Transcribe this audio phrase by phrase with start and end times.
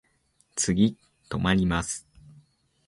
[0.55, 0.73] 次
[1.29, 2.07] 止まります。